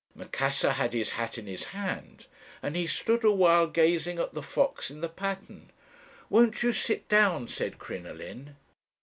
[0.15, 2.25] "Macassar had his hat in his hand,
[2.63, 5.69] and he stood a while gazing at the fox in the pattern.
[6.27, 8.55] 'Won't you sit down?' said Crinoline.